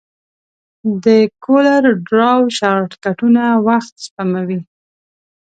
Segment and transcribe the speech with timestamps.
[1.03, 1.05] د
[1.43, 4.59] کولر ډراو شارټکټونه وخت سپموي.